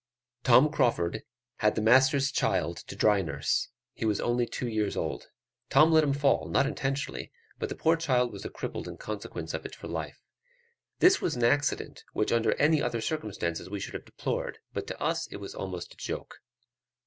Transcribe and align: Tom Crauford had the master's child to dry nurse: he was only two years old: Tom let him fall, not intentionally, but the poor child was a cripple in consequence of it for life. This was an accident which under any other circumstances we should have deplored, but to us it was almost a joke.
Tom 0.43 0.71
Crauford 0.71 1.21
had 1.57 1.75
the 1.75 1.81
master's 1.83 2.31
child 2.31 2.77
to 2.87 2.95
dry 2.95 3.21
nurse: 3.21 3.69
he 3.93 4.03
was 4.03 4.19
only 4.19 4.47
two 4.47 4.67
years 4.67 4.97
old: 4.97 5.27
Tom 5.69 5.91
let 5.91 6.03
him 6.03 6.11
fall, 6.11 6.49
not 6.49 6.65
intentionally, 6.65 7.31
but 7.59 7.69
the 7.69 7.75
poor 7.75 7.95
child 7.95 8.33
was 8.33 8.43
a 8.43 8.49
cripple 8.49 8.87
in 8.87 8.97
consequence 8.97 9.53
of 9.53 9.63
it 9.63 9.75
for 9.75 9.87
life. 9.87 10.23
This 10.97 11.21
was 11.21 11.35
an 11.35 11.43
accident 11.43 12.03
which 12.13 12.31
under 12.31 12.53
any 12.55 12.81
other 12.81 12.99
circumstances 12.99 13.69
we 13.69 13.79
should 13.79 13.93
have 13.93 14.05
deplored, 14.05 14.57
but 14.73 14.87
to 14.87 14.99
us 14.99 15.27
it 15.27 15.37
was 15.37 15.53
almost 15.53 15.93
a 15.93 15.97
joke. 15.97 16.39